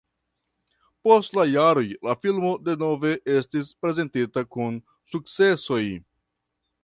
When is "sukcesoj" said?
5.13-5.83